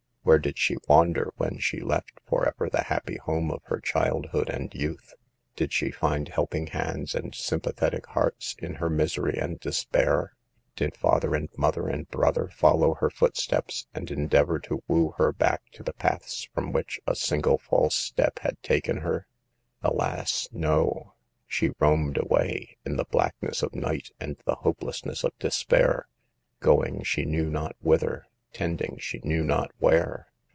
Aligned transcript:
Where 0.23 0.37
did 0.37 0.59
she 0.59 0.77
wander 0.87 1.33
when 1.37 1.57
she 1.57 1.79
left, 1.79 2.19
forever, 2.27 2.69
the 2.69 2.83
happy 2.83 3.17
home 3.17 3.49
of 3.49 3.63
her 3.63 3.79
childhood 3.79 4.51
and 4.51 4.71
youth? 4.71 5.15
Did 5.55 5.73
she 5.73 5.89
find 5.89 6.27
helping 6.29 6.67
hands 6.67 7.15
and 7.15 7.33
sympathetic 7.33 8.05
hearts 8.05 8.55
in 8.59 8.75
her 8.75 8.87
misery 8.87 9.39
and 9.39 9.59
despair? 9.59 10.35
Did 10.75 10.95
father 10.95 11.33
and 11.33 11.49
mother 11.57 11.87
and 11.87 12.07
brother 12.07 12.49
follow 12.49 12.93
her 12.93 13.09
footsteps, 13.09 13.87
and 13.95 14.11
endeavor 14.11 14.59
to 14.59 14.83
woo 14.87 15.15
her 15.17 15.31
back 15.33 15.63
to 15.71 15.81
the 15.81 15.93
paths 15.93 16.47
from 16.53 16.71
which 16.71 17.01
a 17.07 17.15
single 17.15 17.57
false 17.57 17.95
step 17.95 18.37
had 18.43 18.61
taken 18.61 18.97
her? 18.97 19.25
Alas, 19.81 20.47
no! 20.51 21.15
She 21.47 21.71
roamed 21.79 22.17
away, 22.19 22.77
in 22.85 22.95
the 22.95 23.05
blackness 23.05 23.63
of 23.63 23.73
night 23.73 24.11
and 24.19 24.37
the 24.45 24.55
hopelessness 24.57 25.23
of 25.23 25.33
despair, 25.39 26.07
going 26.59 27.01
she 27.01 27.25
knew 27.25 27.49
not 27.49 27.75
whither, 27.79 28.27
tending 28.53 28.97
she 28.99 29.17
knew 29.23 29.45
not 29.45 29.71
where. 29.79 30.27